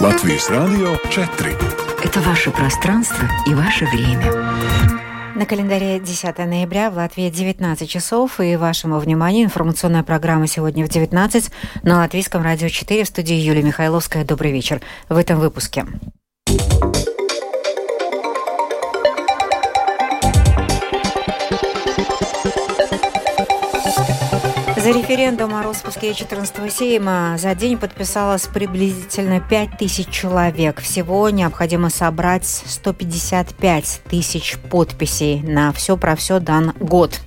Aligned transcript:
Латвийс 0.00 0.48
радио 0.48 0.96
4. 1.10 1.56
Это 2.02 2.20
ваше 2.20 2.50
пространство 2.50 3.28
и 3.46 3.52
ваше 3.52 3.84
время. 3.84 4.32
На 5.36 5.44
календаре 5.44 6.00
10 6.00 6.38
ноября 6.38 6.90
в 6.90 6.96
Латвии 6.96 7.28
19 7.28 7.86
часов 7.86 8.40
и 8.40 8.56
вашему 8.56 8.98
вниманию 8.98 9.44
информационная 9.44 10.02
программа 10.02 10.46
сегодня 10.46 10.86
в 10.86 10.88
19 10.88 11.50
на 11.82 11.98
Латвийском 11.98 12.42
радио 12.42 12.68
4 12.68 13.04
в 13.04 13.08
студии 13.08 13.34
Юлия 13.34 13.62
Михайловская. 13.62 14.24
Добрый 14.24 14.52
вечер. 14.52 14.80
В 15.10 15.18
этом 15.18 15.38
выпуске. 15.38 15.84
За 24.82 24.92
референдум 24.92 25.54
о 25.54 25.62
распуске 25.62 26.14
14 26.14 26.72
Сейма 26.72 27.36
за 27.36 27.54
день 27.54 27.76
подписалось 27.76 28.46
приблизительно 28.46 29.38
5 29.38 29.76
тысяч 29.76 30.08
человек. 30.08 30.80
Всего 30.80 31.28
необходимо 31.28 31.90
собрать 31.90 32.46
155 32.46 34.00
тысяч 34.08 34.56
подписей 34.70 35.42
на 35.42 35.72
все 35.72 35.98
про 35.98 36.16
все 36.16 36.40
дан 36.40 36.72
год. 36.80 37.20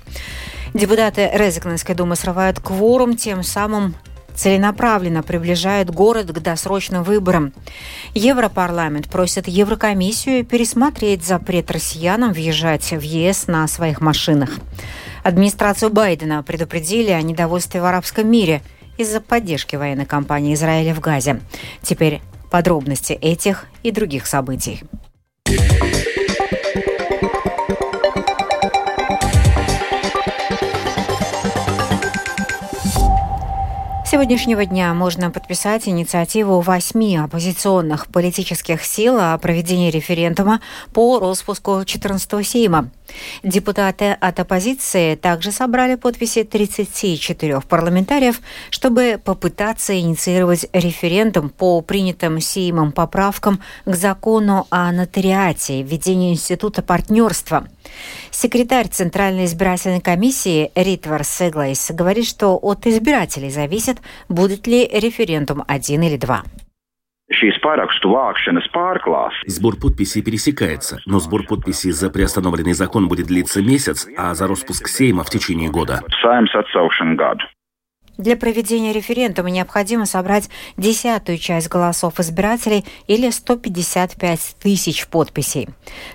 Депутаты 0.73 1.29
Резекненской 1.31 1.93
думы 1.93 2.15
срывают 2.15 2.59
кворум, 2.59 3.15
тем 3.15 3.43
самым 3.43 3.93
целенаправленно 4.33 5.21
приближает 5.21 5.91
город 5.91 6.31
к 6.31 6.39
досрочным 6.39 7.03
выборам. 7.03 7.53
Европарламент 8.15 9.07
просит 9.09 9.47
Еврокомиссию 9.47 10.43
пересмотреть 10.43 11.23
запрет 11.23 11.69
россиянам 11.69 12.33
въезжать 12.33 12.89
в 12.91 13.01
ЕС 13.01 13.45
на 13.45 13.67
своих 13.67 14.01
машинах. 14.01 14.49
Администрацию 15.23 15.89
Байдена 15.89 16.43
предупредили 16.43 17.11
о 17.11 17.21
недовольстве 17.21 17.81
в 17.81 17.85
арабском 17.85 18.29
мире 18.29 18.61
из-за 18.97 19.21
поддержки 19.21 19.75
военной 19.75 20.05
кампании 20.05 20.53
Израиля 20.53 20.93
в 20.93 20.99
Газе. 20.99 21.39
Теперь 21.81 22.21
подробности 22.51 23.13
этих 23.13 23.65
и 23.83 23.91
других 23.91 24.27
событий. 24.27 24.83
Сегодняшнего 34.13 34.63
дня 34.63 34.93
можно 34.93 35.31
подписать 35.31 35.87
инициативу 35.87 36.61
восьми 36.61 37.17
оппозиционных 37.17 38.05
политических 38.05 38.85
сил 38.85 39.17
о 39.19 39.35
проведении 39.39 39.89
референдума 39.89 40.61
по 40.93 41.17
распуску 41.17 41.83
14 41.83 42.47
Сейма. 42.47 42.91
Депутаты 43.41 44.11
от 44.11 44.39
оппозиции 44.39 45.15
также 45.15 45.51
собрали 45.51 45.95
подписи 45.95 46.43
34 46.43 47.61
парламентариев, 47.61 48.39
чтобы 48.69 49.19
попытаться 49.23 49.99
инициировать 49.99 50.67
референдум 50.73 51.49
по 51.49 51.81
принятым 51.81 52.39
Сеймом 52.39 52.91
поправкам 52.91 53.61
к 53.85 53.95
закону 53.95 54.67
о 54.69 54.91
нотариате 54.91 55.79
и 55.79 55.83
введении 55.83 56.33
института 56.33 56.83
партнерства. 56.83 57.67
Секретарь 58.31 58.87
Центральной 58.87 59.45
избирательной 59.45 60.01
комиссии 60.01 60.71
Ритвар 60.75 61.23
Сеглайс 61.23 61.91
говорит, 61.91 62.25
что 62.25 62.57
от 62.57 62.87
избирателей 62.87 63.51
зависит, 63.51 63.97
будет 64.29 64.67
ли 64.67 64.87
референдум 64.87 65.63
один 65.67 66.01
или 66.03 66.17
два. 66.17 66.43
Сбор 69.47 69.75
подписей 69.77 70.21
пересекается, 70.21 70.99
но 71.05 71.19
сбор 71.19 71.43
подписей 71.45 71.91
за 71.91 72.09
приостановленный 72.09 72.73
закон 72.73 73.07
будет 73.07 73.27
длиться 73.27 73.61
месяц, 73.61 74.07
а 74.17 74.35
за 74.35 74.47
распуск 74.47 74.87
Сейма 74.87 75.23
в 75.23 75.29
течение 75.29 75.69
года. 75.71 76.01
Для 78.17 78.37
проведения 78.37 78.93
референдума 78.93 79.49
необходимо 79.49 80.05
собрать 80.05 80.47
десятую 80.77 81.39
часть 81.39 81.67
голосов 81.67 82.19
избирателей 82.19 82.85
или 83.07 83.31
155 83.31 84.55
тысяч 84.61 85.07
подписей. 85.07 85.69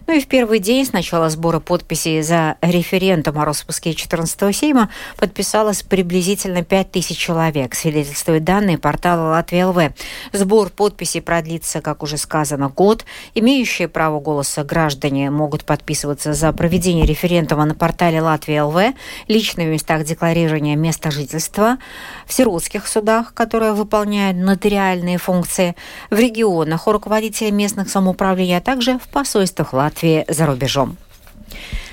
Ну 0.07 0.17
и 0.17 0.21
в 0.21 0.29
первый 0.29 0.61
день 0.61 0.87
с 0.87 0.93
начала 0.93 1.29
сбора 1.29 1.59
подписей 1.59 2.23
за 2.23 2.57
референдум 2.63 3.41
о 3.41 3.45
распуске 3.45 3.95
14 3.95 4.55
Сейма 4.55 4.91
подписалось 5.17 5.83
приблизительно 5.83 6.63
5 6.63 6.92
тысяч 6.92 7.19
человек, 7.19 7.75
свидетельствуют 7.75 8.45
данные 8.45 8.79
портала 8.79 9.31
Латвия 9.31 9.67
ЛВ. 9.67 9.92
Сбор 10.33 10.70
подписей 10.70 11.20
продлится, 11.20 11.81
как 11.81 12.05
уже 12.05 12.17
сказано, 12.17 12.69
год. 12.69 13.05
Имеющие 13.35 13.89
право 13.89 14.20
голоса 14.20 14.63
граждане 14.63 15.31
могут 15.31 15.64
подписываться 15.64 16.33
за 16.33 16.53
проведение 16.53 17.07
референдума 17.07 17.64
на 17.64 17.75
портале 17.75 18.23
Латвия 18.23 18.63
ЛВ, 18.63 18.95
лично 19.27 19.64
в 19.64 19.67
местах 19.67 20.05
декларирования 20.05 20.77
места 20.77 21.11
жительства, 21.11 21.79
в 22.27 22.33
сиротских 22.33 22.87
судах, 22.87 23.35
которые 23.35 23.73
выполняют 23.73 24.37
нотариальные 24.37 25.19
функции, 25.19 25.77
в 26.11 26.19
регионах 26.19 26.87
у 26.87 26.93
руководителей 26.93 27.51
местных 27.51 27.89
самоуправлений, 27.89 28.57
а 28.57 28.61
также 28.61 28.99
в 28.99 29.09
посольствах 29.09 29.73
Латвии 29.73 30.25
за 30.29 30.47
рубежом. 30.47 30.97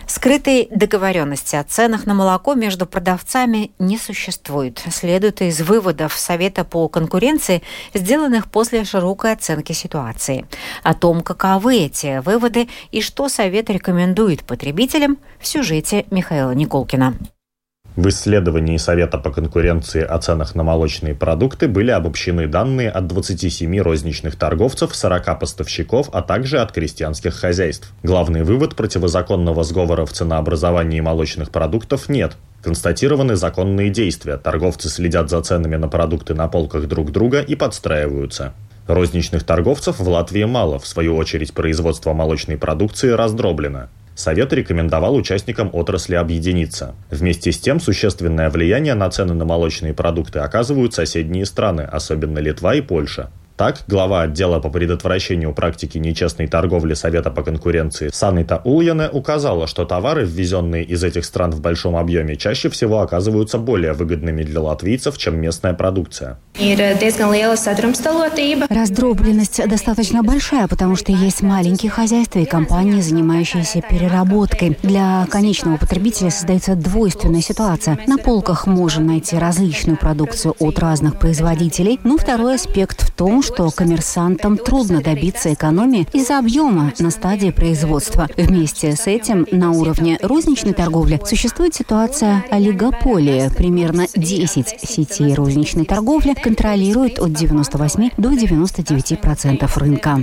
Скрытой 0.07 0.67
договоренности 0.69 1.55
о 1.55 1.63
ценах 1.63 2.05
на 2.05 2.13
молоко 2.13 2.53
между 2.53 2.85
продавцами 2.85 3.71
не 3.79 3.97
существует. 3.97 4.83
Следует 4.91 5.41
из 5.41 5.61
выводов 5.61 6.13
Совета 6.13 6.63
по 6.63 6.87
конкуренции, 6.87 7.63
сделанных 7.93 8.49
после 8.49 8.83
широкой 8.83 9.33
оценки 9.33 9.73
ситуации. 9.73 10.45
О 10.83 10.93
том, 10.93 11.21
каковы 11.21 11.77
эти 11.77 12.21
выводы 12.23 12.69
и 12.91 13.01
что 13.01 13.29
Совет 13.29 13.69
рекомендует 13.69 14.43
потребителям, 14.43 15.17
в 15.39 15.47
сюжете 15.47 16.05
Михаила 16.11 16.51
Николкина. 16.51 17.15
В 17.95 18.09
исследовании 18.09 18.75
Совета 18.75 19.17
по 19.17 19.31
конкуренции 19.31 20.01
о 20.01 20.17
ценах 20.17 20.53
на 20.53 20.63
молочные 20.63 21.15
продукты 21.15 21.69
были 21.69 21.91
обобщены 21.91 22.45
данные 22.45 22.89
от 22.89 23.07
27 23.07 23.79
розничных 23.79 24.35
торговцев, 24.35 24.93
40 24.93 25.39
поставщиков, 25.39 26.09
а 26.11 26.21
также 26.21 26.59
от 26.59 26.73
крестьянских 26.73 27.35
хозяйств. 27.35 27.93
Главный 28.03 28.43
вывод– 28.43 28.75
противозаконного 28.77 29.63
сговора 29.63 30.05
в 30.05 30.11
ценообразовании 30.11 30.99
молочных 30.99 31.51
продуктов 31.51 32.09
нет. 32.09 32.35
Констатированы 32.61 33.37
законные 33.37 33.89
действия. 33.89 34.35
Торговцы 34.35 34.89
следят 34.89 35.29
за 35.29 35.41
ценами 35.41 35.77
на 35.77 35.87
продукты 35.87 36.33
на 36.33 36.49
полках 36.49 36.89
друг 36.89 37.13
друга 37.13 37.39
и 37.39 37.55
подстраиваются. 37.55 38.53
Розничных 38.87 39.45
торговцев 39.45 39.99
в 39.99 40.09
Латвии 40.09 40.43
мало, 40.43 40.79
в 40.79 40.85
свою 40.85 41.15
очередь 41.15 41.53
производство 41.53 42.11
молочной 42.11 42.57
продукции 42.57 43.11
раздроблено. 43.11 43.87
Совет 44.15 44.53
рекомендовал 44.53 45.13
участникам 45.15 45.69
отрасли 45.73 46.15
объединиться. 46.15 46.95
Вместе 47.11 47.51
с 47.51 47.59
тем, 47.59 47.81
существенное 47.81 48.49
влияние 48.49 48.93
на 48.93 49.09
цены 49.09 49.33
на 49.33 49.43
молочные 49.43 49.93
продукты 49.93 50.39
оказывают 50.39 50.93
соседние 50.93 51.45
страны, 51.45 51.81
особенно 51.81 52.39
Литва 52.39 52.75
и 52.75 52.81
Польша. 52.81 53.29
Так, 53.57 53.83
глава 53.87 54.23
отдела 54.23 54.59
по 54.59 54.69
предотвращению 54.69 55.53
практики 55.53 55.97
нечестной 55.97 56.47
торговли 56.47 56.93
Совета 56.93 57.31
по 57.31 57.41
конкуренции 57.41 58.09
Санита 58.11 58.61
Ульяне 58.65 59.07
указала, 59.07 59.65
что 59.65 59.85
товары, 59.85 60.25
ввезенные 60.25 60.83
из 60.83 61.05
этих 61.05 61.23
стран 61.23 61.51
в 61.51 61.61
большом 61.61 61.95
объеме, 61.95 62.35
чаще 62.35 62.67
всего 62.67 62.99
оказываются 62.99 63.57
более 63.57 63.93
выгодными 63.93 64.43
для 64.43 64.59
латвийцев, 64.59 65.17
чем 65.17 65.39
местная 65.39 65.73
продукция. 65.73 66.37
Раздробленность 68.69 69.69
достаточно 69.69 70.21
большая, 70.21 70.67
потому 70.67 70.97
что 70.97 71.13
есть 71.13 71.41
маленькие 71.41 71.91
хозяйства 71.91 72.39
и 72.39 72.45
компании, 72.45 72.99
занимающиеся 72.99 73.81
переработкой. 73.81 74.77
Для 74.83 75.25
конечного 75.31 75.77
потребителя 75.77 76.29
создается 76.29 76.75
двойственная 76.75 77.41
ситуация. 77.41 77.99
На 78.05 78.17
полках 78.17 78.67
можно 78.67 79.05
найти 79.05 79.37
различную 79.37 79.97
продукцию 79.97 80.55
от 80.59 80.77
разных 80.79 81.17
производителей, 81.19 82.01
но 82.03 82.17
второй 82.17 82.55
аспект 82.55 83.01
в 83.01 83.11
том, 83.11 83.43
что 83.45 83.69
коммерсантам 83.69 84.57
трудно 84.57 85.01
добиться 85.01 85.53
экономии 85.53 86.07
из-за 86.13 86.39
объема 86.39 86.93
на 86.99 87.11
стадии 87.11 87.51
производства. 87.51 88.27
Вместе 88.35 88.95
с 88.95 89.05
этим 89.05 89.45
на 89.51 89.71
уровне 89.71 90.17
розничной 90.21 90.73
торговли 90.73 91.21
существует 91.23 91.75
ситуация 91.75 92.43
олигополии. 92.49 93.49
Примерно 93.55 94.07
10 94.15 94.81
сетей 94.81 95.35
розничной 95.35 95.85
торговли 95.85 96.33
контролируют 96.33 97.19
от 97.19 97.33
98 97.33 98.09
до 98.17 98.33
99 98.33 99.21
процентов 99.21 99.77
рынка. 99.77 100.19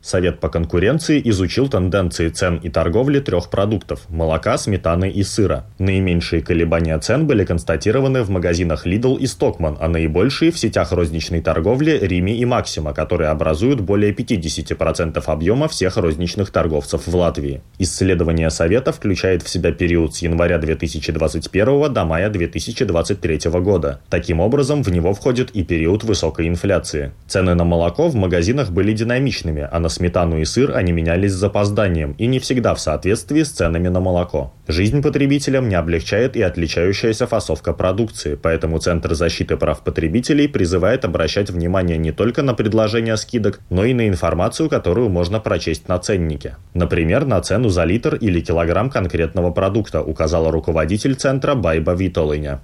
Совет 0.00 0.40
по 0.40 0.48
конкуренции 0.48 1.22
изучил 1.24 1.68
тенденции 1.68 2.28
цен 2.30 2.56
и 2.56 2.68
торговли 2.68 3.20
трех 3.20 3.48
продуктов– 3.48 4.00
молока, 4.08 4.58
сметаны 4.58 5.10
и 5.10 5.22
сыра. 5.22 5.66
Наименьшие 5.78 6.42
колебания 6.42 6.98
цен 6.98 7.26
были 7.26 7.44
констатированы 7.44 8.22
в 8.22 8.30
магазинах 8.30 8.86
Lidl 8.86 9.18
и 9.18 9.24
Stockman, 9.24 9.76
а 9.80 9.88
наибольшие 9.88 10.50
в 10.50 10.58
сетях 10.58 10.90
розничной 10.92 11.40
торговли 11.40 11.91
торговли 11.92 12.06
Рими 12.06 12.32
и 12.32 12.44
Максима, 12.44 12.92
которые 12.92 13.30
образуют 13.30 13.80
более 13.80 14.12
50% 14.12 15.22
объема 15.26 15.68
всех 15.68 15.96
розничных 15.96 16.50
торговцев 16.50 17.06
в 17.06 17.16
Латвии. 17.16 17.60
Исследование 17.78 18.50
Совета 18.50 18.92
включает 18.92 19.42
в 19.42 19.48
себя 19.48 19.72
период 19.72 20.14
с 20.14 20.22
января 20.22 20.58
2021 20.58 21.92
до 21.92 22.04
мая 22.04 22.30
2023 22.30 23.50
года. 23.60 24.00
Таким 24.10 24.40
образом, 24.40 24.82
в 24.82 24.90
него 24.90 25.14
входит 25.14 25.50
и 25.50 25.64
период 25.64 26.04
высокой 26.04 26.48
инфляции. 26.48 27.12
Цены 27.26 27.54
на 27.54 27.64
молоко 27.64 28.08
в 28.08 28.14
магазинах 28.14 28.70
были 28.70 28.92
динамичными, 28.92 29.68
а 29.70 29.78
на 29.78 29.88
сметану 29.88 30.38
и 30.38 30.44
сыр 30.44 30.76
они 30.76 30.92
менялись 30.92 31.32
с 31.32 31.36
запозданием 31.36 32.14
и 32.18 32.26
не 32.26 32.38
всегда 32.38 32.74
в 32.74 32.80
соответствии 32.80 33.42
с 33.42 33.50
ценами 33.50 33.88
на 33.88 34.00
молоко. 34.00 34.52
Жизнь 34.68 35.02
потребителям 35.02 35.68
не 35.68 35.74
облегчает 35.74 36.36
и 36.36 36.42
отличающаяся 36.42 37.26
фасовка 37.26 37.72
продукции, 37.72 38.38
поэтому 38.40 38.78
Центр 38.78 39.14
защиты 39.14 39.56
прав 39.56 39.82
потребителей 39.82 40.48
призывает 40.48 41.04
обращать 41.04 41.50
внимание 41.50 41.98
не 41.98 42.12
только 42.12 42.42
на 42.42 42.54
предложения 42.54 43.16
скидок, 43.16 43.58
но 43.70 43.84
и 43.84 43.92
на 43.92 44.08
информацию, 44.08 44.68
которую 44.68 45.08
можно 45.08 45.40
прочесть 45.40 45.88
на 45.88 45.98
ценнике. 45.98 46.58
Например, 46.74 47.24
на 47.24 47.40
цену 47.40 47.70
за 47.70 47.82
литр 47.82 48.14
или 48.14 48.40
килограмм 48.40 48.88
конкретного 48.88 49.50
продукта, 49.50 50.00
указала 50.00 50.52
руководитель 50.52 51.16
Центра 51.16 51.56
Байба 51.56 51.94
Витолыня. 51.94 52.60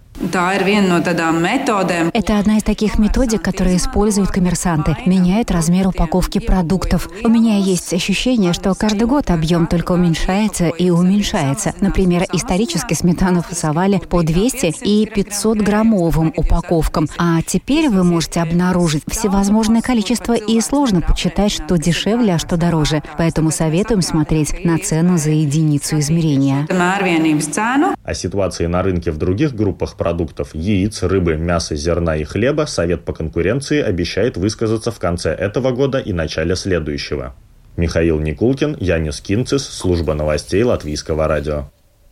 Это 2.12 2.38
одна 2.38 2.56
из 2.58 2.62
таких 2.62 2.98
методик, 2.98 3.42
которые 3.42 3.76
используют 3.76 4.30
коммерсанты. 4.30 4.96
Меняют 5.06 5.50
размер 5.50 5.88
упаковки 5.88 6.38
продуктов. 6.38 7.08
У 7.24 7.28
меня 7.28 7.58
есть 7.58 7.92
ощущение, 7.92 8.52
что 8.52 8.74
каждый 8.74 9.06
год 9.06 9.30
объем 9.30 9.66
только 9.66 9.92
уменьшается 9.92 10.68
и 10.68 10.90
уменьшается. 10.90 11.72
Например, 11.88 12.24
исторически 12.34 12.92
сметану 12.92 13.40
фасовали 13.40 13.98
по 13.98 14.22
200 14.22 14.84
и 14.84 15.06
500 15.06 15.56
граммовым 15.62 16.34
упаковкам. 16.36 17.08
А 17.16 17.40
теперь 17.40 17.88
вы 17.88 18.04
можете 18.04 18.40
обнаружить 18.40 19.04
всевозможное 19.08 19.80
количество 19.80 20.34
и 20.34 20.60
сложно 20.60 21.00
подсчитать, 21.00 21.50
что 21.50 21.78
дешевле, 21.78 22.34
а 22.34 22.38
что 22.38 22.58
дороже. 22.58 23.02
Поэтому 23.16 23.50
советуем 23.50 24.02
смотреть 24.02 24.66
на 24.66 24.78
цену 24.78 25.16
за 25.16 25.30
единицу 25.30 25.98
измерения. 25.98 26.66
О 28.04 28.14
ситуации 28.14 28.66
на 28.66 28.82
рынке 28.82 29.10
в 29.10 29.16
других 29.16 29.54
группах 29.54 29.96
продуктов– 29.96 30.50
яиц, 30.52 31.02
рыбы, 31.02 31.36
мяса, 31.36 31.74
зерна 31.74 32.16
и 32.16 32.24
хлеба 32.24 32.66
Совет 32.66 33.06
по 33.06 33.14
конкуренции 33.14 33.80
обещает 33.80 34.36
высказаться 34.36 34.92
в 34.92 34.98
конце 34.98 35.30
этого 35.30 35.70
года 35.70 35.98
и 35.98 36.12
начале 36.12 36.54
следующего. 36.54 37.34
Михаил 37.78 38.18
Никулкин, 38.18 38.76
Янис 38.80 39.20
Кинцис, 39.20 39.64
служба 39.64 40.14
новостей 40.14 40.64
Латвийского 40.64 41.28
радио. 41.28 41.70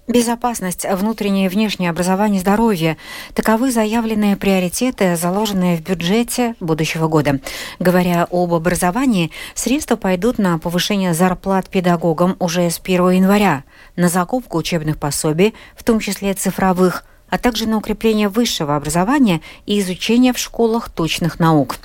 Безопасность, 0.09 0.87
внутреннее 0.89 1.47
и 1.47 1.49
внешнее 1.49 1.91
образование 1.91 2.41
здоровье– 2.41 2.97
таковы 3.35 3.73
заявленные 3.73 4.37
приоритеты, 4.37 5.17
заложенные 5.17 5.77
в 5.77 5.81
бюджете 5.81 6.55
будущего 6.61 7.09
года. 7.09 7.41
Говоря 7.81 8.29
об 8.31 8.55
образовании, 8.55 9.33
средства 9.55 9.97
пойдут 9.97 10.39
на 10.39 10.59
повышение 10.59 11.13
зарплат 11.13 11.69
педагогам 11.69 12.37
уже 12.39 12.71
с 12.71 12.81
1 12.83 13.11
января, 13.11 13.65
на 13.97 14.09
закупку 14.09 14.59
учебных 14.59 14.97
пособий, 14.97 15.55
в 15.75 15.83
том 15.83 15.99
числе 15.99 16.35
цифровых– 16.35 17.05
а 17.29 17.39
также 17.39 17.67
на 17.67 17.77
укрепление 17.79 18.29
высшего 18.29 18.77
образования 18.77 19.41
и 19.67 19.81
изучения 19.81 20.33
в 20.33 20.39
школах 20.39 20.91
точных 20.91 21.41
наук. 21.41 21.77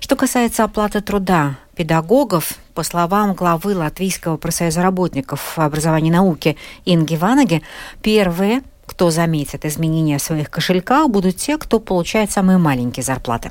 Что 0.00 0.16
касается 0.16 0.64
оплаты 0.64 1.00
труда 1.00 1.56
педагогов, 1.74 2.54
по 2.74 2.82
словам 2.82 3.34
главы 3.34 3.74
Латвийского 3.76 4.36
профсоюза 4.36 4.82
работников 4.82 5.58
образования 5.58 6.08
и 6.08 6.12
науки 6.12 6.56
Инги 6.84 7.16
Ванаги, 7.16 7.62
первые, 8.02 8.62
кто 8.86 9.10
заметит 9.10 9.64
изменения 9.64 10.18
в 10.18 10.22
своих 10.22 10.50
кошельках, 10.50 11.08
будут 11.08 11.36
те, 11.36 11.58
кто 11.58 11.78
получает 11.78 12.30
самые 12.30 12.58
маленькие 12.58 13.04
зарплаты. 13.04 13.50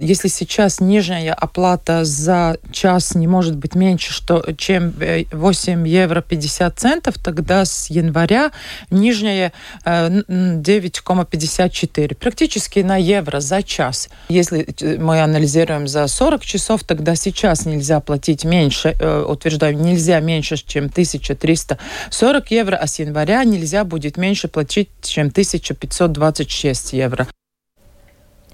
Если 0.00 0.26
сейчас 0.26 0.80
нижняя 0.80 1.32
оплата 1.32 2.04
за 2.04 2.56
час 2.72 3.14
не 3.14 3.28
может 3.28 3.54
быть 3.54 3.76
меньше, 3.76 4.12
что, 4.12 4.44
чем 4.58 4.92
8 5.30 5.86
э, 5.86 5.88
евро 5.88 6.20
50 6.20 6.76
центов, 6.76 7.14
тогда 7.22 7.64
с 7.64 7.90
января 7.90 8.50
нижняя 8.90 9.52
9,54. 9.84 11.88
Э, 11.94 12.08
Практически 12.16 12.80
на 12.80 12.96
евро 12.96 13.38
за 13.38 13.62
час. 13.62 14.08
Если 14.28 14.66
э, 14.80 14.98
мы 14.98 15.22
анализируем 15.22 15.86
за 15.86 16.08
40 16.08 16.44
часов, 16.44 16.82
тогда 16.82 17.14
сейчас 17.14 17.64
нельзя 17.64 18.00
платить 18.00 18.44
меньше, 18.44 18.96
утверждаю, 19.28 19.78
нельзя 19.78 20.18
меньше, 20.18 20.56
чем 20.56 20.86
1340 20.86 22.50
евро, 22.50 22.74
а 22.74 22.88
с 22.88 22.98
января 22.98 23.44
нельзя 23.44 23.84
будет 23.84 24.16
меньше 24.16 24.48
платить, 24.48 24.88
чем 25.02 25.28
1526 25.28 26.94
евро. 26.94 27.28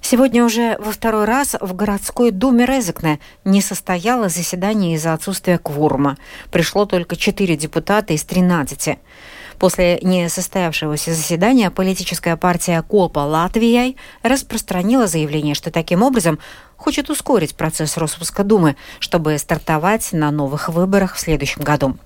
Сегодня 0.03 0.45
уже 0.45 0.77
во 0.79 0.93
второй 0.93 1.25
раз 1.25 1.57
в 1.61 1.75
городской 1.75 2.31
думе 2.31 2.67
Резекне 2.67 3.21
не 3.45 3.61
состоялось 3.61 4.35
заседание 4.35 4.95
из-за 4.95 5.13
отсутствия 5.13 5.59
кворума. 5.59 6.17
Пришло 6.51 6.87
только 6.87 7.17
четыре 7.17 7.57
депутата 7.57 8.13
из 8.13 8.25
13. 8.25 8.99
После 9.59 9.99
несостоявшегося 10.01 11.13
заседания 11.13 11.71
политическая 11.71 12.37
партия 12.37 12.83
Копа 12.83 13.21
Латвией 13.21 13.97
распространила 14.23 15.07
заявление, 15.07 15.55
что 15.55 15.71
таким 15.71 16.03
образом 16.03 16.39
хочет 16.77 17.11
ускорить 17.11 17.55
процесс 17.55 17.99
распуска 17.99 18.43
Думы, 18.43 18.77
чтобы 19.01 19.37
стартовать 19.37 20.13
на 20.13 20.31
новых 20.31 20.71
выборах 20.71 21.15
в 21.15 21.21
следующем 21.21 21.63
году. 21.63 21.99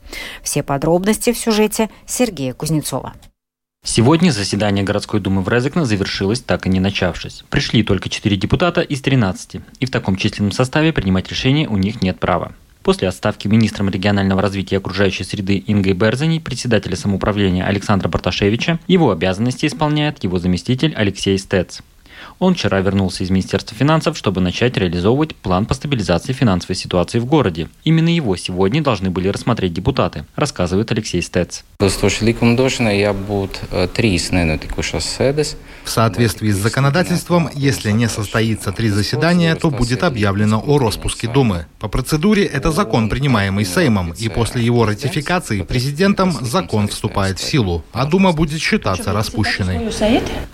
Все 0.43 0.64
подробности 0.64 1.32
в 1.32 1.38
сюжете 1.38 1.91
Сергея 2.06 2.55
Кузнецова. 2.55 3.14
Сегодня 3.87 4.31
заседание 4.31 4.83
городской 4.83 5.21
думы 5.21 5.43
в 5.43 5.49
Резекне 5.51 5.85
завершилось, 5.85 6.41
так 6.41 6.65
и 6.67 6.71
не 6.71 6.81
начавшись. 6.81 7.45
Пришли 7.51 7.83
только 7.83 8.09
4 8.09 8.35
депутата 8.35 8.81
из 8.81 9.03
13, 9.03 9.61
и 9.79 9.85
в 9.85 9.91
таком 9.91 10.17
численном 10.17 10.53
составе 10.53 10.91
принимать 10.91 11.29
решения 11.29 11.69
у 11.69 11.77
них 11.77 12.01
нет 12.01 12.19
права. 12.19 12.55
После 12.83 13.09
отставки 13.09 13.47
министром 13.47 13.91
регионального 13.91 14.41
развития 14.41 14.79
окружающей 14.79 15.25
среды 15.25 15.63
Ингой 15.67 15.93
Берзани, 15.93 16.39
председателя 16.39 16.97
самоуправления 16.97 17.67
Александра 17.67 18.09
Барташевича, 18.09 18.81
его 18.87 19.11
обязанности 19.11 19.67
исполняет 19.67 20.25
его 20.25 20.39
заместитель 20.39 20.95
Алексей 20.97 21.37
Стец. 21.37 21.83
Он 22.38 22.55
вчера 22.55 22.81
вернулся 22.81 23.25
из 23.25 23.31
Министерства 23.31 23.76
финансов, 23.76 24.17
чтобы 24.17 24.41
начать 24.41 24.76
реализовывать 24.76 25.35
план 25.35 25.67
по 25.67 25.75
стабилизации 25.75 26.32
финансовой 26.32 26.76
ситуации 26.76 27.19
в 27.19 27.26
городе. 27.26 27.69
Именно 27.85 28.09
его 28.09 28.37
сегодня 28.37 28.82
должны 28.82 29.11
были 29.11 29.29
рассмотреть 29.29 29.73
депутаты, 29.73 30.25
рассказывает 30.37 30.91
Алексей 30.93 31.23
Стец. 31.23 31.65
В 35.85 35.91
соответствии 35.91 36.50
с 36.50 36.56
законодательством, 36.56 37.50
если 37.55 37.91
не 37.91 38.09
состоится 38.09 38.73
три 38.73 38.88
заседания, 38.88 39.55
то 39.55 39.70
будет 39.70 40.03
объявлено 40.03 40.62
о 40.67 40.79
распуске 40.79 41.29
Думы. 41.29 41.67
По 41.79 41.88
процедуре 41.88 42.44
это 42.44 42.70
закон, 42.70 43.09
принимаемый 43.09 43.65
Сеймом, 43.65 44.12
и 44.12 44.29
после 44.29 44.65
его 44.65 44.87
ратификации 44.87 45.62
президентом 45.62 46.32
закон 46.32 46.88
вступает 46.88 47.38
в 47.38 47.44
силу, 47.44 47.85
а 47.93 48.06
Дума 48.06 48.32
будет 48.32 48.61
считаться 48.61 49.12
распущенной. 49.12 49.91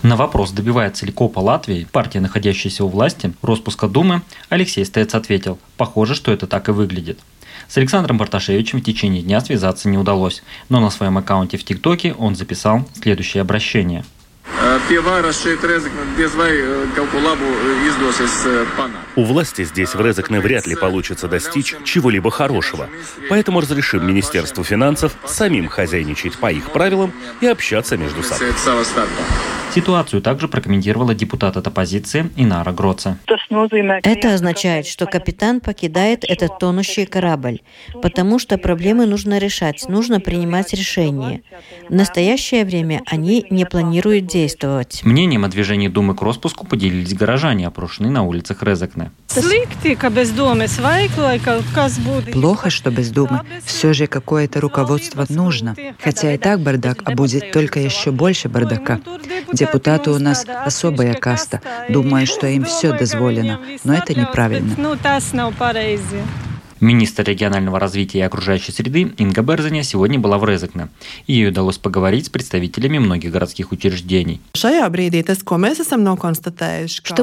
На 0.01 0.15
вопрос, 0.15 0.51
добивается 0.51 1.05
ли 1.05 1.11
Копа 1.11 1.39
Латвии, 1.61 1.87
партия, 1.91 2.21
находящаяся 2.21 2.83
у 2.83 2.87
власти, 2.87 3.33
распуска 3.43 3.87
Думы, 3.87 4.23
Алексей 4.49 4.83
Стец 4.83 5.13
ответил, 5.13 5.59
похоже, 5.77 6.15
что 6.15 6.31
это 6.31 6.47
так 6.47 6.69
и 6.69 6.71
выглядит. 6.71 7.19
С 7.67 7.77
Александром 7.77 8.17
Барташевичем 8.17 8.79
в 8.79 8.83
течение 8.83 9.21
дня 9.21 9.41
связаться 9.41 9.87
не 9.87 9.99
удалось, 9.99 10.41
но 10.69 10.79
на 10.79 10.89
своем 10.89 11.19
аккаунте 11.19 11.57
в 11.57 11.63
ТикТоке 11.63 12.15
он 12.17 12.35
записал 12.35 12.89
следующее 12.95 13.41
обращение– 13.41 14.03
у 19.15 19.23
власти 19.23 19.63
здесь 19.63 19.95
в 19.95 20.01
Резекне 20.01 20.39
вряд 20.39 20.67
ли 20.67 20.75
получится 20.75 21.27
достичь 21.27 21.75
чего-либо 21.83 22.31
хорошего, 22.31 22.89
поэтому 23.29 23.61
разрешим 23.61 24.05
Министерству 24.05 24.63
финансов 24.63 25.13
самим 25.25 25.67
хозяйничать 25.67 26.37
по 26.37 26.51
их 26.51 26.71
правилам 26.71 27.13
и 27.39 27.47
общаться 27.47 27.97
между 27.97 28.23
собой. 28.23 28.51
Ситуацию 29.73 30.21
также 30.21 30.49
прокомментировала 30.49 31.15
депутат 31.15 31.55
от 31.55 31.65
оппозиции 31.65 32.29
Инара 32.35 32.73
Гроца. 32.73 33.17
Это 34.03 34.33
означает, 34.33 34.85
что 34.85 35.05
капитан 35.05 35.61
покидает 35.61 36.25
этот 36.25 36.59
тонущий 36.59 37.05
корабль, 37.05 37.61
потому 38.01 38.37
что 38.37 38.57
проблемы 38.57 39.05
нужно 39.05 39.37
решать, 39.37 39.87
нужно 39.87 40.19
принимать 40.19 40.73
решения. 40.73 41.41
В 41.87 41.93
настоящее 41.93 42.65
время 42.65 43.01
они 43.05 43.45
не 43.49 43.65
планируют 43.65 44.25
действовать. 44.25 45.01
Мнением 45.03 45.45
о 45.45 45.47
движении 45.47 45.87
Думы 45.87 46.15
к 46.15 46.21
распуску 46.21 46.65
поделились 46.65 47.13
горожане, 47.13 47.67
опрошенные 47.67 48.11
на 48.11 48.23
улицах 48.23 48.63
Резекне. 48.63 49.11
Плохо, 52.33 52.69
что 52.69 52.91
без 52.91 53.09
Думы. 53.09 53.41
Все 53.63 53.93
же 53.93 54.07
какое-то 54.07 54.59
руководство 54.59 55.25
нужно. 55.29 55.75
Хотя 56.01 56.33
и 56.33 56.37
так 56.37 56.59
бардак, 56.59 57.03
а 57.05 57.11
будет 57.11 57.51
только 57.51 57.79
еще 57.79 58.11
больше 58.11 58.49
бардака. 58.49 58.99
Депутаты 59.61 60.09
у 60.09 60.17
нас 60.17 60.45
особая 60.65 61.13
каста. 61.13 61.61
Думаю, 61.89 62.25
что 62.25 62.47
им 62.47 62.65
все 62.65 62.97
дозволено. 62.97 63.59
Но 63.83 63.93
это 63.93 64.13
неправильно. 64.19 64.75
Министр 66.81 67.23
регионального 67.25 67.79
развития 67.79 68.17
и 68.19 68.21
окружающей 68.23 68.71
среды 68.71 69.13
Инга 69.19 69.43
Берзаня 69.43 69.83
сегодня 69.83 70.17
была 70.17 70.39
в 70.39 70.45
Резекне. 70.45 70.89
Ей 71.27 71.47
удалось 71.47 71.77
поговорить 71.77 72.25
с 72.25 72.29
представителями 72.29 72.97
многих 72.97 73.31
городских 73.31 73.71
учреждений. 73.71 74.41
Что 74.55 74.71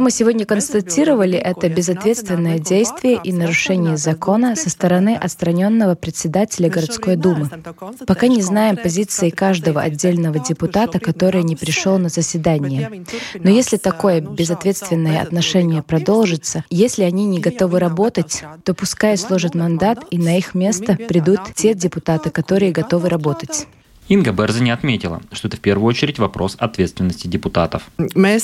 мы 0.00 0.10
сегодня 0.12 0.46
констатировали, 0.46 1.36
это 1.36 1.68
безответственное 1.68 2.60
действие 2.60 3.20
и 3.24 3.32
нарушение 3.32 3.96
закона 3.96 4.54
со 4.54 4.70
стороны 4.70 5.16
отстраненного 5.16 5.96
председателя 5.96 6.70
городской 6.70 7.16
думы. 7.16 7.50
Пока 8.06 8.28
не 8.28 8.42
знаем 8.42 8.76
позиции 8.76 9.30
каждого 9.30 9.80
отдельного 9.80 10.38
депутата, 10.38 11.00
который 11.00 11.42
не 11.42 11.56
пришел 11.56 11.98
на 11.98 12.10
заседание. 12.10 13.04
Но 13.34 13.50
если 13.50 13.76
такое 13.76 14.20
безответственное 14.20 15.20
отношение 15.20 15.82
продолжится, 15.82 16.62
если 16.70 17.02
они 17.02 17.24
не 17.24 17.40
готовы 17.40 17.80
работать, 17.80 18.44
то 18.62 18.72
пускай 18.72 19.16
сложат 19.18 19.47
мандат, 19.54 20.04
и 20.10 20.18
на 20.18 20.36
их 20.38 20.54
место 20.54 20.94
придут 20.94 21.40
те 21.54 21.74
депутаты, 21.74 22.30
которые 22.30 22.72
готовы 22.72 23.08
работать. 23.08 23.66
Инга 24.08 24.32
Берзани 24.32 24.70
отметила, 24.70 25.20
что 25.32 25.48
это 25.48 25.58
в 25.58 25.60
первую 25.60 25.86
очередь 25.86 26.18
вопрос 26.18 26.56
ответственности 26.58 27.26
депутатов. 27.26 27.90
Мы 27.98 28.38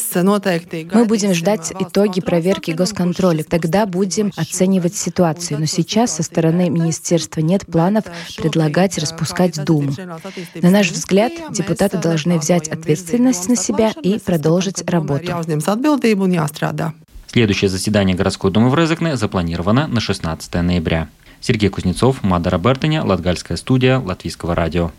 будем 1.06 1.32
ждать 1.32 1.72
итоги 1.80 2.20
проверки 2.20 2.72
госконтроля. 2.72 3.42
Тогда 3.44 3.86
будем 3.86 4.30
оценивать 4.36 4.94
ситуацию. 4.94 5.58
Но 5.60 5.66
сейчас 5.66 6.16
со 6.16 6.22
стороны 6.22 6.68
министерства 6.68 7.40
нет 7.40 7.66
планов 7.66 8.04
предлагать 8.36 8.98
распускать 8.98 9.64
Думу. 9.64 9.92
На 10.60 10.70
наш 10.70 10.90
взгляд, 10.90 11.32
депутаты 11.50 11.96
должны 11.98 12.38
взять 12.38 12.68
ответственность 12.68 13.48
на 13.48 13.56
себя 13.56 13.92
и 14.02 14.18
продолжить 14.18 14.82
работу. 14.86 15.32
Следующее 17.34 17.68
заседание 17.68 18.14
городской 18.14 18.52
думы 18.52 18.70
в 18.70 18.76
Резекне 18.76 19.16
запланировано 19.16 19.88
на 19.88 20.00
16 20.00 20.54
ноября. 20.62 21.08
Сергей 21.40 21.68
Кузнецов, 21.68 22.22
Мадара 22.22 22.58
Бертоня, 22.58 23.02
Латгальская 23.02 23.56
студия, 23.56 23.98
Латвийского 23.98 24.54
радио. 24.54 24.92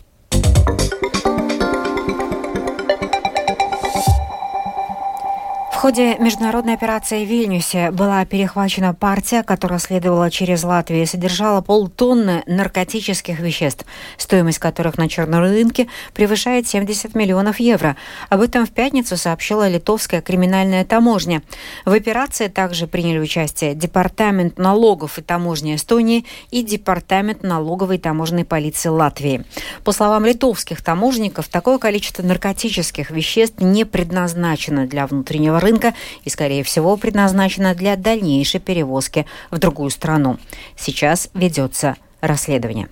Ходе 5.86 6.16
международной 6.18 6.74
операции 6.74 7.24
в 7.24 7.28
Вильнюсе 7.28 7.92
была 7.92 8.24
перехвачена 8.24 8.92
партия, 8.92 9.44
которая 9.44 9.78
следовала 9.78 10.32
через 10.32 10.64
Латвию 10.64 11.04
и 11.04 11.06
содержала 11.06 11.60
полтонны 11.60 12.42
наркотических 12.48 13.38
веществ, 13.38 13.86
стоимость 14.16 14.58
которых 14.58 14.98
на 14.98 15.08
черном 15.08 15.42
рынке 15.42 15.86
превышает 16.12 16.66
70 16.66 17.14
миллионов 17.14 17.60
евро. 17.60 17.94
Об 18.30 18.40
этом 18.40 18.66
в 18.66 18.72
пятницу 18.72 19.16
сообщила 19.16 19.68
литовская 19.68 20.22
криминальная 20.22 20.84
таможня. 20.84 21.42
В 21.84 21.92
операции 21.92 22.48
также 22.48 22.88
приняли 22.88 23.20
участие 23.20 23.76
Департамент 23.76 24.58
налогов 24.58 25.20
и 25.20 25.22
таможни 25.22 25.76
Эстонии 25.76 26.24
и 26.50 26.64
Департамент 26.64 27.44
налоговой 27.44 27.98
и 27.98 28.00
таможенной 28.00 28.44
полиции 28.44 28.88
Латвии. 28.88 29.44
По 29.84 29.92
словам 29.92 30.24
литовских 30.24 30.82
таможенников, 30.82 31.46
такое 31.46 31.78
количество 31.78 32.24
наркотических 32.24 33.12
веществ 33.12 33.60
не 33.60 33.84
предназначено 33.84 34.88
для 34.88 35.06
внутреннего 35.06 35.60
рынка 35.60 35.75
рынка 35.76 35.94
и, 36.24 36.30
скорее 36.30 36.62
всего, 36.62 36.96
предназначена 36.96 37.74
для 37.74 37.96
дальнейшей 37.96 38.60
перевозки 38.60 39.26
в 39.50 39.58
другую 39.58 39.90
страну. 39.90 40.38
Сейчас 40.76 41.28
ведется 41.34 41.96
расследование. 42.20 42.88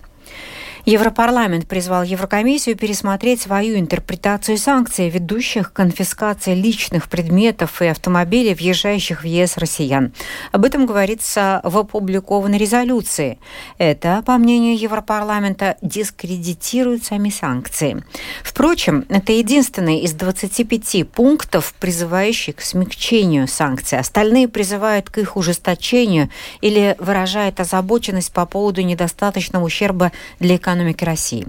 Европарламент 0.87 1.67
призвал 1.67 2.03
Еврокомиссию 2.03 2.77
пересмотреть 2.77 3.41
свою 3.41 3.79
интерпретацию 3.79 4.59
санкций, 4.59 5.09
ведущих 5.09 5.73
к 5.73 5.77
конфискации 5.77 6.55
личных 6.55 7.09
предметов 7.09 7.81
и 7.81 7.87
автомобилей, 7.87 8.53
въезжающих 8.53 9.23
в 9.23 9.27
ЕС 9.27 9.57
россиян. 9.57 10.13
Об 10.53 10.67
этом 10.67 10.85
говорится 10.85 11.63
в 11.65 11.79
опубликованной 11.79 12.59
резолюции. 12.59 13.39
Это, 13.79 14.23
по 14.27 14.37
мнению 14.37 14.79
Европарламента, 14.79 15.79
дискредитирует 15.81 17.05
сами 17.05 17.31
санкции. 17.31 18.05
Впрочем, 18.43 19.07
это 19.09 19.33
единственный 19.33 20.01
из 20.01 20.13
25 20.13 21.09
пунктов, 21.09 21.73
призывающий 21.81 22.53
к 22.53 22.61
смягчению 22.61 23.49
санкций. 23.49 23.99
Остальные 23.99 24.49
призывают 24.49 25.09
к 25.09 25.17
их 25.17 25.39
ужесточению 25.39 26.29
или 26.61 26.95
выражают 26.99 27.59
озабоченность 27.59 28.35
по 28.35 28.45
поводу 28.45 28.83
недостаточного 28.83 29.65
ущерба 29.65 30.13
для 30.41 30.57
экономики 30.57 30.74
экономики 30.75 31.05
России. 31.05 31.47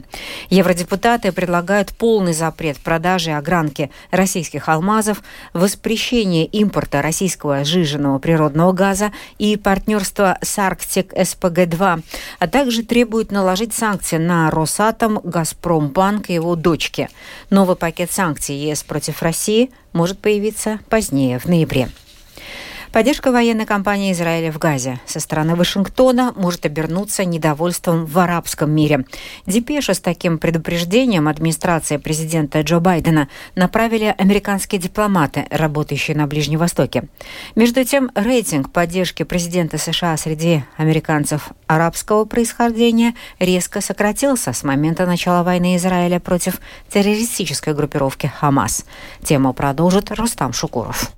Евродепутаты 0.50 1.32
предлагают 1.32 1.90
полный 1.90 2.34
запрет 2.34 2.78
продажи 2.78 3.32
огранки 3.32 3.90
российских 4.12 4.70
алмазов, 4.70 5.24
воспрещение 5.54 6.46
импорта 6.46 7.02
российского 7.02 7.64
жиженного 7.64 8.20
природного 8.20 8.72
газа 8.72 9.12
и 9.40 9.58
партнерство 9.58 10.38
с 10.42 10.60
Арктик 10.60 11.14
СПГ-2, 11.14 12.04
а 12.40 12.48
также 12.48 12.84
требуют 12.84 13.32
наложить 13.32 13.74
санкции 13.74 14.18
на 14.18 14.52
Росатом, 14.52 15.20
Газпромбанк 15.24 16.30
и 16.30 16.34
его 16.34 16.56
дочки. 16.56 17.10
Новый 17.50 17.76
пакет 17.76 18.12
санкций 18.12 18.56
ЕС 18.56 18.84
против 18.84 19.22
России 19.22 19.72
может 19.94 20.20
появиться 20.20 20.80
позднее, 20.90 21.40
в 21.40 21.46
ноябре. 21.46 21.90
Поддержка 22.96 23.34
военной 23.34 23.66
кампании 23.66 24.14
Израиля 24.14 24.54
в 24.54 24.58
Газе 24.58 25.02
со 25.06 25.20
стороны 25.20 25.58
Вашингтона 25.58 26.32
может 26.38 26.66
обернуться 26.66 27.26
недовольством 27.26 28.06
в 28.06 28.18
арабском 28.18 28.72
мире. 28.72 29.04
Депеша 29.46 29.94
с 29.94 30.00
таким 30.00 30.38
предупреждением 30.38 31.28
администрация 31.28 32.00
президента 32.00 32.62
Джо 32.62 32.80
Байдена 32.80 33.28
направили 33.54 34.16
американские 34.18 34.80
дипломаты, 34.80 35.46
работающие 35.50 36.16
на 36.16 36.26
Ближнем 36.26 36.60
Востоке. 36.60 37.10
Между 37.54 37.84
тем, 37.84 38.12
рейтинг 38.16 38.72
поддержки 38.72 39.24
президента 39.24 39.78
США 39.78 40.16
среди 40.16 40.64
американцев 40.78 41.50
арабского 41.68 42.24
происхождения 42.24 43.14
резко 43.40 43.82
сократился 43.82 44.54
с 44.54 44.64
момента 44.64 45.06
начала 45.06 45.44
войны 45.44 45.76
Израиля 45.76 46.22
против 46.22 46.62
террористической 46.88 47.74
группировки 47.74 48.28
«Хамас». 48.28 48.86
Тему 49.22 49.52
продолжит 49.54 50.12
Рустам 50.12 50.54
Шукуров. 50.54 51.12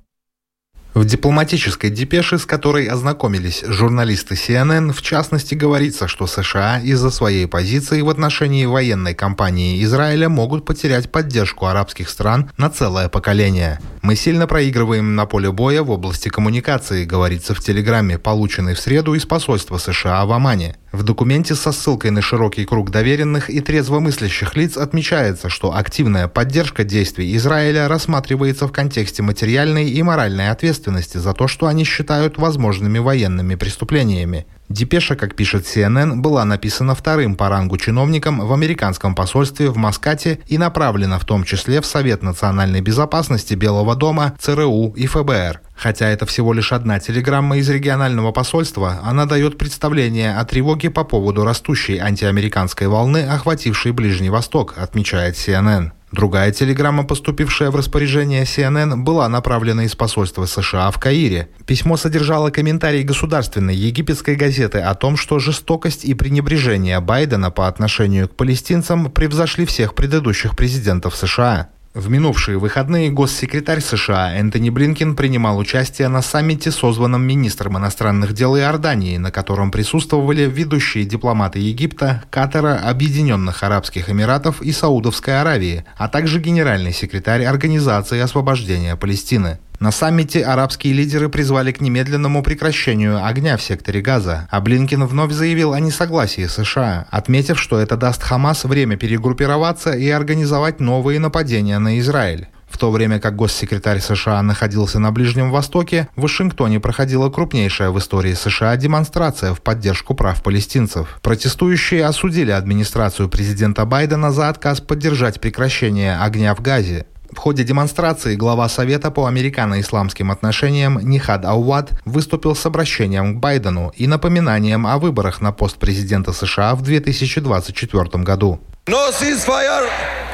В 0.98 1.04
дипломатической 1.04 1.90
депеше, 1.90 2.38
с 2.38 2.44
которой 2.44 2.86
ознакомились 2.86 3.62
журналисты 3.64 4.34
CNN, 4.34 4.92
в 4.92 5.00
частности 5.00 5.54
говорится, 5.54 6.08
что 6.08 6.26
США 6.26 6.80
из-за 6.80 7.10
своей 7.10 7.46
позиции 7.46 8.00
в 8.00 8.08
отношении 8.08 8.66
военной 8.66 9.14
кампании 9.14 9.80
Израиля 9.84 10.28
могут 10.28 10.64
потерять 10.64 11.12
поддержку 11.12 11.66
арабских 11.66 12.08
стран 12.08 12.50
на 12.56 12.68
целое 12.68 13.08
поколение. 13.08 13.78
«Мы 14.02 14.16
сильно 14.16 14.48
проигрываем 14.48 15.14
на 15.14 15.24
поле 15.24 15.52
боя 15.52 15.84
в 15.84 15.90
области 15.92 16.30
коммуникации», 16.30 17.04
говорится 17.04 17.54
в 17.54 17.60
телеграмме, 17.60 18.18
полученной 18.18 18.74
в 18.74 18.80
среду 18.80 19.14
из 19.14 19.24
посольства 19.24 19.78
США 19.78 20.26
в 20.26 20.32
Омане. 20.32 20.78
В 20.90 21.02
документе 21.02 21.54
со 21.54 21.70
ссылкой 21.70 22.10
на 22.12 22.22
широкий 22.22 22.64
круг 22.64 22.90
доверенных 22.90 23.50
и 23.50 23.60
трезвомыслящих 23.60 24.56
лиц 24.56 24.78
отмечается, 24.78 25.50
что 25.50 25.76
активная 25.76 26.28
поддержка 26.28 26.82
действий 26.82 27.36
Израиля 27.36 27.88
рассматривается 27.88 28.66
в 28.66 28.72
контексте 28.72 29.22
материальной 29.22 29.90
и 29.90 30.02
моральной 30.02 30.48
ответственности 30.48 31.18
за 31.18 31.34
то, 31.34 31.46
что 31.46 31.66
они 31.66 31.84
считают 31.84 32.38
возможными 32.38 32.98
военными 32.98 33.54
преступлениями. 33.54 34.46
Депеша, 34.68 35.16
как 35.16 35.34
пишет 35.34 35.64
CNN, 35.64 36.16
была 36.16 36.44
написана 36.44 36.94
вторым 36.94 37.36
по 37.36 37.48
рангу 37.48 37.78
чиновником 37.78 38.40
в 38.40 38.52
американском 38.52 39.14
посольстве 39.14 39.70
в 39.70 39.76
Маскате 39.76 40.40
и 40.46 40.58
направлена 40.58 41.18
в 41.18 41.24
том 41.24 41.44
числе 41.44 41.80
в 41.80 41.86
Совет 41.86 42.22
национальной 42.22 42.82
безопасности 42.82 43.54
Белого 43.54 43.96
дома, 43.96 44.36
ЦРУ 44.38 44.92
и 44.94 45.06
ФБР. 45.06 45.62
Хотя 45.74 46.08
это 46.08 46.26
всего 46.26 46.52
лишь 46.52 46.72
одна 46.72 47.00
телеграмма 47.00 47.56
из 47.58 47.70
регионального 47.70 48.30
посольства, 48.30 49.00
она 49.04 49.24
дает 49.24 49.56
представление 49.56 50.36
о 50.36 50.44
тревоге 50.44 50.90
по 50.90 51.04
поводу 51.04 51.44
растущей 51.44 51.98
антиамериканской 51.98 52.88
волны, 52.88 53.24
охватившей 53.24 53.92
Ближний 53.92 54.28
Восток, 54.30 54.74
отмечает 54.76 55.36
CNN. 55.36 55.92
Другая 56.10 56.52
телеграмма, 56.52 57.04
поступившая 57.04 57.70
в 57.70 57.76
распоряжение 57.76 58.44
CNN, 58.44 58.96
была 58.96 59.28
направлена 59.28 59.84
из 59.84 59.94
посольства 59.94 60.46
США 60.46 60.90
в 60.90 60.98
Каире. 60.98 61.50
Письмо 61.66 61.98
содержало 61.98 62.50
комментарий 62.50 63.02
государственной 63.02 63.76
египетской 63.76 64.34
газеты 64.34 64.78
о 64.78 64.94
том, 64.94 65.18
что 65.18 65.38
жестокость 65.38 66.06
и 66.06 66.14
пренебрежение 66.14 67.00
Байдена 67.00 67.50
по 67.50 67.68
отношению 67.68 68.28
к 68.28 68.36
палестинцам 68.36 69.10
превзошли 69.10 69.66
всех 69.66 69.94
предыдущих 69.94 70.56
президентов 70.56 71.14
США. 71.14 71.68
В 71.94 72.10
минувшие 72.10 72.58
выходные 72.58 73.10
госсекретарь 73.10 73.80
США 73.80 74.36
Энтони 74.36 74.68
Блинкин 74.68 75.16
принимал 75.16 75.56
участие 75.56 76.08
на 76.08 76.20
саммите, 76.20 76.70
созванном 76.70 77.22
министром 77.22 77.78
иностранных 77.78 78.34
дел 78.34 78.56
Иордании, 78.56 79.16
на 79.16 79.30
котором 79.30 79.70
присутствовали 79.70 80.42
ведущие 80.42 81.04
дипломаты 81.04 81.60
Египта, 81.60 82.24
Катара, 82.28 82.76
Объединенных 82.76 83.62
Арабских 83.62 84.10
Эмиратов 84.10 84.60
и 84.60 84.70
Саудовской 84.70 85.40
Аравии, 85.40 85.84
а 85.96 86.08
также 86.08 86.40
генеральный 86.40 86.92
секретарь 86.92 87.44
Организации 87.44 88.20
освобождения 88.20 88.94
Палестины. 88.94 89.58
На 89.80 89.92
саммите 89.92 90.42
арабские 90.42 90.92
лидеры 90.92 91.28
призвали 91.28 91.70
к 91.70 91.80
немедленному 91.80 92.42
прекращению 92.42 93.24
огня 93.24 93.56
в 93.56 93.62
секторе 93.62 94.00
Газа, 94.00 94.48
а 94.50 94.60
Блинкин 94.60 95.04
вновь 95.06 95.32
заявил 95.32 95.72
о 95.72 95.78
несогласии 95.78 96.46
США, 96.46 97.06
отметив, 97.10 97.60
что 97.60 97.78
это 97.78 97.96
даст 97.96 98.22
Хамас 98.22 98.64
время 98.64 98.96
перегруппироваться 98.96 99.92
и 99.92 100.08
организовать 100.08 100.80
новые 100.80 101.20
нападения 101.20 101.78
на 101.78 102.00
Израиль. 102.00 102.48
В 102.68 102.76
то 102.76 102.90
время 102.90 103.20
как 103.20 103.36
госсекретарь 103.36 104.00
США 104.00 104.42
находился 104.42 104.98
на 104.98 105.12
Ближнем 105.12 105.50
Востоке, 105.50 106.08
в 106.16 106.22
Вашингтоне 106.22 106.80
проходила 106.80 107.30
крупнейшая 107.30 107.90
в 107.90 107.98
истории 107.98 108.34
США 108.34 108.76
демонстрация 108.76 109.54
в 109.54 109.62
поддержку 109.62 110.14
прав 110.14 110.42
палестинцев. 110.42 111.18
Протестующие 111.22 112.04
осудили 112.04 112.50
администрацию 112.50 113.28
президента 113.28 113.84
Байдена 113.84 114.32
за 114.32 114.48
отказ 114.48 114.80
поддержать 114.80 115.40
прекращение 115.40 116.18
огня 116.18 116.54
в 116.54 116.60
Газе. 116.60 117.06
В 117.30 117.38
ходе 117.38 117.62
демонстрации 117.62 118.36
глава 118.36 118.68
Совета 118.68 119.10
по 119.10 119.26
американо-исламским 119.26 120.30
отношениям 120.30 120.98
Нихад 120.98 121.44
Ауад 121.44 121.92
выступил 122.04 122.54
с 122.54 122.64
обращением 122.64 123.36
к 123.36 123.40
Байдену 123.40 123.92
и 123.96 124.06
напоминанием 124.06 124.86
о 124.86 124.98
выборах 124.98 125.40
на 125.40 125.52
пост 125.52 125.76
президента 125.76 126.32
США 126.32 126.74
в 126.74 126.82
2024 126.82 128.24
году. 128.24 128.60
No 128.86 129.12
ceasefire, 129.12 129.88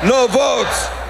no 0.05 0.29
votes. 0.29 1.04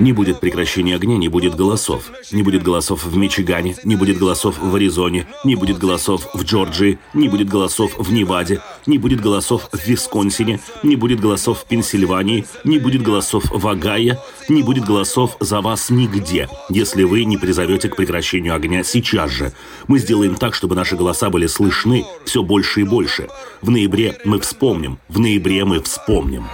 Не 0.00 0.14
будет 0.14 0.40
прекращения 0.40 0.94
огня, 0.94 1.18
не 1.18 1.28
будет 1.28 1.54
голосов. 1.54 2.10
Не 2.30 2.42
будет 2.42 2.62
голосов 2.62 3.04
в 3.04 3.14
Мичигане, 3.14 3.76
не 3.84 3.96
будет 3.96 4.16
голосов 4.18 4.56
в 4.58 4.74
Аризоне, 4.74 5.26
не 5.44 5.56
будет 5.56 5.76
голосов 5.76 6.26
в 6.32 6.42
Джорджии, 6.42 6.98
не 7.12 7.28
будет 7.28 7.50
голосов 7.50 7.92
в 7.98 8.10
Неваде, 8.10 8.62
не 8.86 8.96
будет 8.96 9.20
голосов 9.20 9.68
в 9.72 9.86
Висконсине, 9.86 10.58
не 10.82 10.96
будет 10.96 11.20
голосов 11.20 11.60
в 11.60 11.64
Пенсильвании, 11.66 12.46
не 12.64 12.78
будет 12.78 13.02
голосов 13.02 13.44
в 13.50 13.68
Огайо, 13.68 14.16
не 14.48 14.62
будет 14.62 14.86
голосов 14.86 15.36
за 15.38 15.60
вас 15.60 15.90
нигде, 15.90 16.48
если 16.70 17.02
вы 17.02 17.24
не 17.24 17.36
призовете 17.36 17.90
к 17.90 17.96
прекращению 17.96 18.54
огня 18.54 18.84
сейчас 18.84 19.30
же. 19.30 19.52
Мы 19.86 19.98
сделаем 19.98 20.34
так, 20.34 20.54
чтобы 20.54 20.74
наши 20.74 20.96
голоса 20.96 21.28
были 21.28 21.46
слышны 21.46 22.06
все 22.24 22.42
больше 22.42 22.80
и 22.80 22.84
больше. 22.84 23.28
В 23.60 23.68
ноябре 23.68 24.16
мы 24.24 24.40
вспомним. 24.40 24.98
В 25.10 25.18
ноябре 25.18 25.66
мы 25.66 25.82
вспомним. 25.82 26.46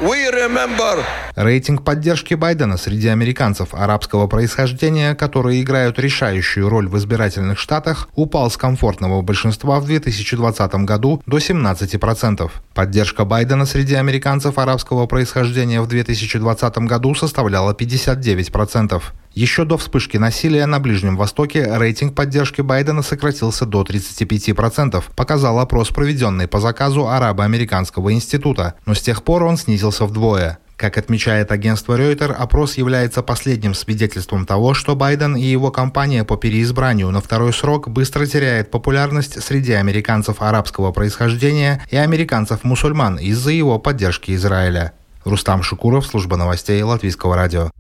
Рейтинг 1.37 1.85
поддержки 1.85 2.08
Байдена 2.37 2.77
среди 2.77 3.09
американцев 3.09 3.75
арабского 3.75 4.27
происхождения, 4.27 5.15
которые 5.15 5.63
играют 5.63 5.99
решающую 5.99 6.69
роль 6.69 6.89
в 6.89 6.97
избирательных 6.97 7.59
штатах, 7.59 8.09
упал 8.15 8.51
с 8.51 8.57
комфортного 8.57 9.21
большинства 9.23 9.79
в 9.81 9.87
2020 9.87 10.75
году 10.87 11.23
до 11.27 11.39
17%. 11.39 12.51
Поддержка 12.75 13.25
Байдена 13.25 13.67
среди 13.67 13.95
американцев 13.95 14.59
арабского 14.59 15.07
происхождения 15.07 15.81
в 15.81 15.87
2020 15.87 16.79
году 16.79 17.15
составляла 17.15 17.73
59%. 17.73 19.03
Еще 19.35 19.65
до 19.65 19.77
вспышки 19.77 20.17
насилия 20.17 20.67
на 20.67 20.81
Ближнем 20.81 21.17
Востоке 21.17 21.65
рейтинг 21.77 22.15
поддержки 22.15 22.61
Байдена 22.61 23.03
сократился 23.03 23.67
до 23.67 23.83
35%, 23.83 25.05
показал 25.15 25.61
опрос, 25.61 25.91
проведенный 25.91 26.49
по 26.49 26.59
заказу 26.59 27.07
Арабо-Американского 27.07 28.13
института, 28.13 28.75
но 28.85 28.95
с 28.95 29.01
тех 29.01 29.23
пор 29.23 29.45
он 29.45 29.57
снизился 29.57 30.07
вдвое. 30.07 30.59
Как 30.79 30.97
отмечает 30.97 31.51
агентство 31.51 31.99
Reuters, 31.99 32.33
опрос 32.33 32.77
является 32.77 33.21
последним 33.21 33.75
свидетельством 33.75 34.47
того, 34.47 34.75
что 34.75 34.95
Байден 34.95 35.35
и 35.35 35.43
его 35.43 35.73
кампания 35.73 36.23
по 36.23 36.37
переизбранию 36.37 37.11
на 37.11 37.21
второй 37.21 37.53
срок 37.53 37.89
быстро 37.89 38.27
теряет 38.27 38.71
популярность 38.71 39.43
среди 39.43 39.73
американцев 39.73 40.41
арабского 40.41 40.93
происхождения 40.93 41.85
и 41.91 41.97
американцев-мусульман 41.97 43.17
из-за 43.17 43.51
его 43.51 43.81
поддержки 43.81 44.31
Израиля. 44.37 44.93
Рустам 45.25 45.65
Шукуров, 45.65 46.07
служба 46.07 46.37
новостей 46.37 46.81
Латвийского 46.81 47.35
радио. 47.35 47.73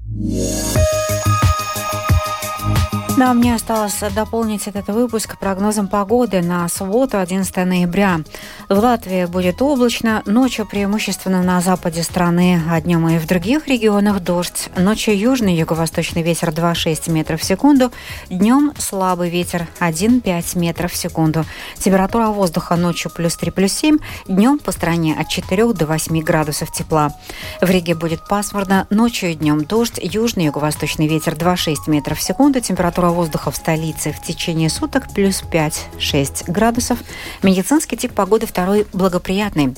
Да, 3.19 3.35
мне 3.35 3.57
осталось 3.57 3.99
дополнить 4.15 4.69
этот 4.69 4.87
выпуск 4.87 5.41
прогнозом 5.41 5.89
погоды 5.89 6.41
на 6.41 6.69
субботу, 6.69 7.19
11 7.19 7.57
ноября. 7.57 8.21
В 8.69 8.79
Латвии 8.79 9.25
будет 9.25 9.61
облачно, 9.61 10.23
ночью 10.25 10.65
преимущественно 10.65 11.43
на 11.43 11.61
западе 11.61 12.05
страны, 12.05 12.63
а 12.71 12.81
днем 12.81 13.09
и 13.09 13.19
в 13.19 13.27
других 13.27 13.67
регионах 13.67 14.21
дождь. 14.21 14.69
Ночью 14.77 15.19
южный 15.19 15.57
юго-восточный 15.57 16.23
ветер 16.23 16.51
2,6 16.51 17.11
метров 17.11 17.41
в 17.41 17.45
секунду, 17.45 17.91
днем 18.31 18.73
слабый 18.79 19.31
ветер 19.31 19.67
1,5 19.81 20.57
метров 20.57 20.93
в 20.93 20.97
секунду. 20.97 21.45
Температура 21.77 22.29
воздуха 22.29 22.77
ночью 22.77 23.11
плюс 23.11 23.35
3, 23.35 23.51
плюс 23.51 23.73
7, 23.73 23.99
днем 24.29 24.61
по 24.61 24.71
стране 24.71 25.17
от 25.19 25.29
4 25.29 25.73
до 25.73 25.87
8 25.87 26.21
градусов 26.21 26.71
тепла. 26.71 27.13
В 27.61 27.69
Риге 27.69 27.97
будет 27.97 28.29
пасмурно, 28.29 28.87
ночью 28.91 29.31
и 29.31 29.35
днем 29.35 29.65
дождь, 29.65 29.99
южный 30.01 30.45
юго-восточный 30.45 31.09
ветер 31.09 31.33
2,6 31.33 31.91
метров 31.91 32.19
в 32.19 32.23
секунду, 32.23 32.61
температура 32.61 33.08
температура 33.09 33.11
воздуха 33.11 33.50
в 33.50 33.57
столице 33.57 34.12
в 34.12 34.21
течение 34.21 34.69
суток 34.69 35.09
плюс 35.15 35.43
5-6 35.43 36.50
градусов. 36.50 36.99
Медицинский 37.43 37.97
тип 37.97 38.12
погоды 38.12 38.47
второй 38.47 38.87
благоприятный. 38.93 39.75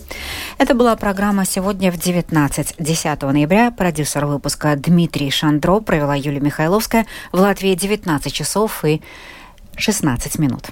Это 0.59 0.75
была 0.75 0.97
программа 0.97 1.45
«Сегодня 1.45 1.93
в 1.93 1.97
19». 1.97 2.75
10 2.79 3.23
ноября 3.23 3.71
продюсер 3.71 4.27
выпуска 4.27 4.77
Дмитрий 4.77 5.31
Шандро 5.31 5.81
провела 5.81 6.15
Юлия 6.15 6.41
Михайловская. 6.41 7.07
В 7.33 7.41
Латвии 7.41 7.75
19 7.75 8.33
часов 8.33 8.85
и 8.85 9.01
16 9.77 10.39
минут. 10.39 10.71